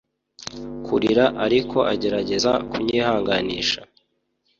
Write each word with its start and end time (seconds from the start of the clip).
kurira 0.85 1.25
ariko 1.45 1.77
agerageza 1.93 2.51
kunyihanganisha 2.69 3.81